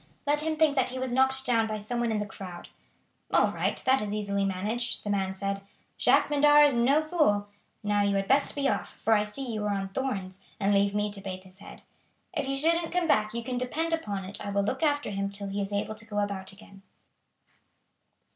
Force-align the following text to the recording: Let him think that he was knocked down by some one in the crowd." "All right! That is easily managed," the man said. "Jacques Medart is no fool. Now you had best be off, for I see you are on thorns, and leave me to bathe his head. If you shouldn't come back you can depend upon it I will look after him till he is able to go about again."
Let 0.25 0.41
him 0.41 0.55
think 0.57 0.75
that 0.75 0.89
he 0.89 0.97
was 0.97 1.11
knocked 1.11 1.45
down 1.45 1.67
by 1.67 1.77
some 1.77 1.99
one 1.99 2.11
in 2.11 2.17
the 2.17 2.25
crowd." 2.25 2.69
"All 3.31 3.51
right! 3.51 3.77
That 3.85 4.01
is 4.01 4.15
easily 4.15 4.45
managed," 4.45 5.03
the 5.03 5.11
man 5.11 5.35
said. 5.35 5.61
"Jacques 5.99 6.27
Medart 6.31 6.65
is 6.65 6.75
no 6.75 7.03
fool. 7.03 7.47
Now 7.83 8.01
you 8.01 8.15
had 8.15 8.27
best 8.27 8.55
be 8.55 8.67
off, 8.67 8.93
for 8.95 9.13
I 9.13 9.23
see 9.23 9.45
you 9.53 9.63
are 9.65 9.75
on 9.75 9.89
thorns, 9.89 10.41
and 10.59 10.73
leave 10.73 10.95
me 10.95 11.11
to 11.11 11.21
bathe 11.21 11.43
his 11.43 11.59
head. 11.59 11.83
If 12.33 12.47
you 12.47 12.57
shouldn't 12.57 12.91
come 12.91 13.07
back 13.07 13.35
you 13.35 13.43
can 13.43 13.59
depend 13.59 13.93
upon 13.93 14.25
it 14.25 14.43
I 14.43 14.49
will 14.49 14.63
look 14.63 14.81
after 14.81 15.11
him 15.11 15.29
till 15.29 15.49
he 15.49 15.61
is 15.61 15.71
able 15.71 15.93
to 15.93 16.05
go 16.05 16.17
about 16.17 16.51
again." 16.51 16.81